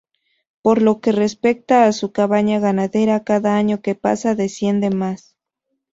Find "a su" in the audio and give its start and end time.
1.85-2.11